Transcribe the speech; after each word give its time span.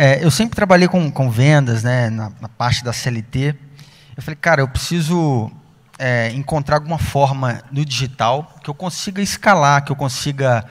é, 0.00 0.24
eu 0.24 0.30
sempre 0.30 0.54
trabalhei 0.54 0.86
com, 0.86 1.10
com 1.10 1.28
vendas, 1.28 1.82
né, 1.82 2.08
na, 2.08 2.30
na, 2.40 2.48
parte 2.48 2.84
da 2.84 2.92
CLT. 2.92 3.52
Eu 4.16 4.22
falei, 4.22 4.36
cara, 4.36 4.60
eu 4.60 4.68
preciso 4.68 5.50
é, 5.98 6.30
encontrar 6.34 6.76
alguma 6.76 6.98
forma 6.98 7.60
no 7.72 7.84
digital 7.84 8.54
que 8.62 8.70
eu 8.70 8.74
consiga 8.74 9.20
escalar, 9.20 9.84
que 9.84 9.90
eu 9.90 9.96
consiga 9.96 10.64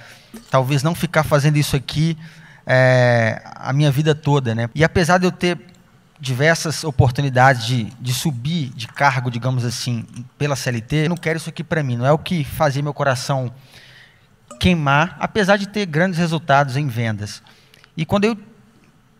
talvez 0.49 0.81
não 0.81 0.95
ficar 0.95 1.23
fazendo 1.23 1.57
isso 1.57 1.75
aqui 1.75 2.17
é, 2.65 3.41
a 3.53 3.73
minha 3.73 3.91
vida 3.91 4.15
toda, 4.15 4.55
né? 4.55 4.69
E 4.73 4.81
apesar 4.81 5.17
de 5.17 5.25
eu 5.25 5.31
ter 5.31 5.59
diversas 6.17 6.85
oportunidades 6.85 7.65
de, 7.65 7.83
de 7.99 8.13
subir 8.13 8.69
de 8.69 8.87
cargo, 8.87 9.29
digamos 9.29 9.65
assim, 9.65 10.05
pela 10.37 10.55
CLT, 10.55 10.95
eu 11.03 11.09
não 11.09 11.17
quero 11.17 11.35
isso 11.35 11.49
aqui 11.49 11.65
para 11.65 11.83
mim. 11.83 11.97
Não 11.97 12.05
é 12.05 12.13
o 12.13 12.17
que 12.17 12.45
fazia 12.45 12.81
meu 12.81 12.93
coração 12.93 13.51
queimar, 14.57 15.17
apesar 15.19 15.57
de 15.57 15.67
ter 15.67 15.85
grandes 15.85 16.17
resultados 16.17 16.77
em 16.77 16.87
vendas. 16.87 17.43
E 17.97 18.05
quando 18.05 18.23
eu 18.23 18.37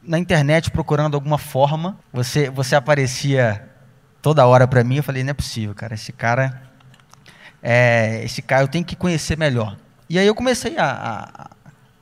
na 0.08 0.18
internet 0.18 0.72
procurando 0.72 1.16
alguma 1.16 1.38
forma, 1.38 2.00
você 2.14 2.50
você 2.50 2.76
aparecia 2.76 3.70
toda 4.22 4.48
hora 4.48 4.66
para 4.66 4.84
mim, 4.84 4.96
eu 4.96 5.04
falei 5.04 5.24
não 5.24 5.32
é 5.32 5.34
possível, 5.34 5.76
cara, 5.76 5.94
esse 5.94 6.14
cara 6.14 6.64
é, 7.62 8.24
esse 8.24 8.42
cara 8.42 8.64
eu 8.64 8.68
tenho 8.68 8.86
que 8.86 8.96
conhecer 8.96 9.38
melhor. 9.38 9.78
E 10.10 10.18
aí 10.18 10.26
eu 10.26 10.34
comecei 10.34 10.78
a, 10.78 11.52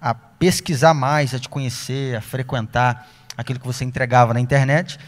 a, 0.01 0.09
a 0.11 0.13
pesquisar 0.13 0.93
mais, 0.93 1.33
a 1.33 1.39
te 1.39 1.49
conhecer, 1.49 2.15
a 2.15 2.21
frequentar 2.21 3.09
aquilo 3.35 3.59
que 3.59 3.65
você 3.65 3.83
entregava 3.83 4.33
na 4.33 4.39
internet. 4.39 4.99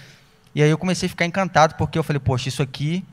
E 0.55 0.63
aí 0.63 0.69
eu 0.69 0.77
comecei 0.77 1.05
a 1.05 1.09
ficar 1.09 1.25
encantado 1.25 1.75
porque 1.75 1.99
eu 1.99 2.03
falei, 2.03 2.19
poxa, 2.19 2.49
isso 2.49 2.63
aqui, 2.63 3.05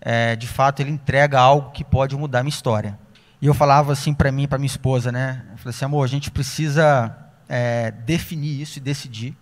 é, 0.00 0.34
de 0.34 0.46
fato, 0.46 0.80
ele 0.80 0.90
entrega 0.90 1.38
algo 1.38 1.70
que 1.72 1.84
pode 1.84 2.16
mudar 2.16 2.40
a 2.40 2.42
minha 2.42 2.48
história. 2.48 2.98
E 3.42 3.46
eu 3.46 3.52
falava 3.52 3.92
assim 3.92 4.14
para 4.14 4.32
mim, 4.32 4.48
para 4.48 4.56
minha 4.56 4.66
esposa, 4.66 5.12
né? 5.12 5.42
Eu 5.52 5.58
falei 5.58 5.70
assim, 5.70 5.84
amor, 5.84 6.04
a 6.04 6.08
gente 6.08 6.30
precisa 6.30 7.14
é, 7.50 7.90
definir 7.90 8.60
isso 8.60 8.78
e 8.78 8.80
decidir. 8.80 9.36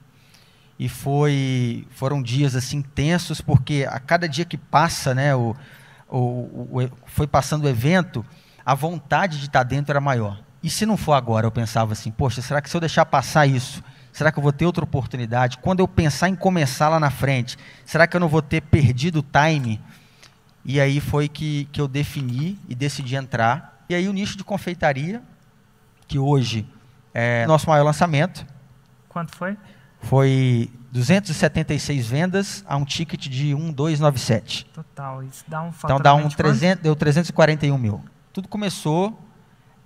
E 0.79 0.89
foi, 0.89 1.87
foram 1.91 2.23
dias 2.23 2.57
assim 2.57 2.81
tensos 2.81 3.43
porque 3.43 3.87
a 3.89 4.01
cada 4.01 4.27
dia 4.27 4.47
que 4.47 4.57
passa, 4.57 5.15
né, 5.15 5.35
o, 5.35 5.55
o, 6.09 6.19
o, 6.19 6.91
foi 7.07 7.27
passando 7.27 7.65
o 7.65 7.69
evento, 7.69 8.25
a 8.65 8.75
vontade 8.75 9.39
de 9.39 9.47
estar 9.47 9.63
dentro 9.63 9.93
era 9.93 10.01
maior. 10.01 10.41
E 10.63 10.71
se 10.71 10.87
não 10.87 10.97
for 10.97 11.13
agora, 11.13 11.47
eu 11.47 11.51
pensava 11.51 11.93
assim, 11.93 12.11
poxa, 12.11 12.41
será 12.41 12.63
que 12.63 12.71
se 12.71 12.77
eu 12.77 12.81
deixar 12.81 13.05
passar 13.05 13.47
isso, 13.47 13.85
será 14.11 14.33
que 14.33 14.39
eu 14.39 14.43
vou 14.43 14.53
ter 14.53 14.65
outra 14.65 14.85
oportunidade? 14.85 15.59
Quando 15.59 15.81
eu 15.81 15.89
pensar 15.89 16.29
em 16.29 16.35
começar 16.35 16.89
lá 16.89 16.99
na 16.99 17.11
frente, 17.11 17.59
será 17.85 18.07
que 18.07 18.17
eu 18.17 18.21
não 18.21 18.29
vou 18.29 18.43
ter 18.43 18.63
perdido 18.63 19.19
o 19.19 19.23
time? 19.23 19.81
E 20.65 20.81
aí 20.81 20.99
foi 21.01 21.29
que, 21.29 21.69
que 21.73 21.81
eu 21.81 21.87
defini 21.87 22.59
e 22.69 22.75
decidi 22.75 23.17
entrar. 23.17 23.85
E 23.89 23.95
aí 23.95 24.09
o 24.09 24.13
nicho 24.13 24.37
de 24.37 24.45
confeitaria, 24.45 25.23
que 26.07 26.19
hoje 26.19 26.67
é 27.19 27.47
nosso 27.47 27.69
maior 27.69 27.83
lançamento. 27.83 28.47
Quanto 29.09 29.35
foi? 29.35 29.57
Foi 30.01 30.71
276 30.93 32.07
vendas 32.07 32.65
a 32.67 32.77
um 32.77 32.85
ticket 32.85 33.29
de 33.29 33.55
1297. 33.55 34.67
Total, 34.67 35.25
isso 35.25 35.45
dá 35.49 35.63
um 35.63 35.71
Então 35.71 35.99
dá 35.99 36.15
um 36.15 36.29
300, 36.29 36.83
deu 36.83 36.95
341 36.95 37.77
mil. 37.77 38.05
Tudo 38.33 38.47
começou 38.47 39.19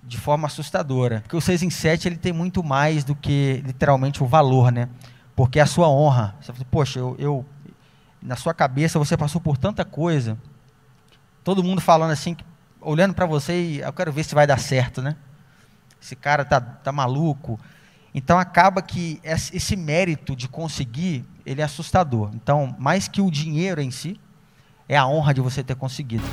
de 0.03 0.17
forma 0.17 0.45
assustadora. 0.45 1.21
Porque 1.21 1.35
o 1.35 1.41
6 1.41 1.63
em 1.63 1.69
7 1.71 2.07
ele 2.07 2.17
tem 2.17 2.31
muito 2.31 2.63
mais 2.63 3.03
do 3.03 3.15
que 3.15 3.63
literalmente 3.65 4.21
o 4.21 4.27
valor, 4.27 4.71
né? 4.71 4.87
Porque 5.35 5.57
é 5.57 5.63
a 5.63 5.65
sua 5.65 5.89
honra. 5.89 6.35
Você 6.39 6.53
fala, 6.53 6.65
poxa, 6.69 6.99
eu, 6.99 7.15
eu, 7.17 7.45
na 8.21 8.35
sua 8.35 8.53
cabeça 8.53 8.99
você 8.99 9.17
passou 9.17 9.41
por 9.41 9.57
tanta 9.57 9.83
coisa. 9.83 10.37
Todo 11.43 11.63
mundo 11.63 11.81
falando 11.81 12.11
assim, 12.11 12.37
olhando 12.79 13.15
para 13.15 13.25
você 13.25 13.59
e 13.59 13.79
eu 13.79 13.93
quero 13.93 14.11
ver 14.11 14.23
se 14.23 14.35
vai 14.35 14.45
dar 14.45 14.59
certo, 14.59 15.01
né? 15.01 15.15
Esse 16.03 16.17
cara 16.17 16.43
tá, 16.43 16.59
tá 16.59 16.91
maluco. 16.91 17.57
Então 18.13 18.37
acaba 18.37 18.81
que 18.81 19.21
esse 19.23 19.75
mérito 19.77 20.35
de 20.35 20.49
conseguir, 20.49 21.25
ele 21.45 21.61
é 21.61 21.63
assustador. 21.63 22.29
Então, 22.35 22.75
mais 22.77 23.07
que 23.07 23.21
o 23.21 23.31
dinheiro 23.31 23.81
em 23.81 23.89
si, 23.89 24.19
é 24.87 24.97
a 24.97 25.07
honra 25.07 25.33
de 25.33 25.39
você 25.39 25.63
ter 25.63 25.75
conseguido. 25.75 26.23